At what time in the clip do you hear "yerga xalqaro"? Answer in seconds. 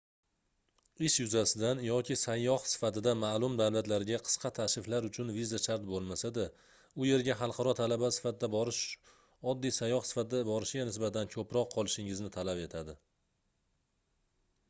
7.11-7.75